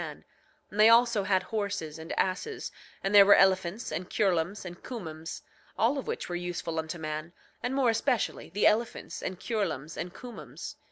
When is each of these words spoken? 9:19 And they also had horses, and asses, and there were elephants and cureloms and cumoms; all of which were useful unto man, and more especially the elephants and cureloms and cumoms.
9:19 0.01 0.23
And 0.71 0.79
they 0.79 0.89
also 0.89 1.23
had 1.25 1.43
horses, 1.43 1.99
and 1.99 2.11
asses, 2.17 2.71
and 3.03 3.13
there 3.13 3.23
were 3.23 3.35
elephants 3.35 3.91
and 3.91 4.09
cureloms 4.09 4.65
and 4.65 4.81
cumoms; 4.83 5.43
all 5.77 5.99
of 5.99 6.07
which 6.07 6.27
were 6.27 6.33
useful 6.35 6.79
unto 6.79 6.97
man, 6.97 7.33
and 7.61 7.75
more 7.75 7.91
especially 7.91 8.49
the 8.49 8.65
elephants 8.65 9.21
and 9.21 9.39
cureloms 9.39 9.97
and 9.97 10.11
cumoms. 10.11 10.73